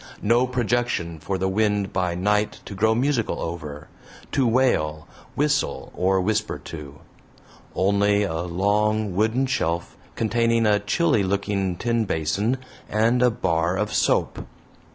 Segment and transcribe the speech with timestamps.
[0.23, 3.87] No projection for the wind by night to grow musical over,
[4.31, 7.01] to wail, whistle, or whisper to;
[7.75, 12.57] only a long wooden shelf containing a chilly looking tin basin
[12.89, 14.47] and a bar of soap.